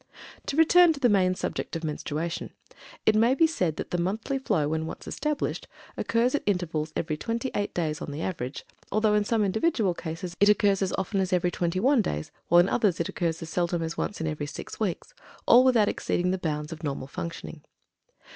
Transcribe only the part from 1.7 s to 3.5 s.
of Menstruation, it may be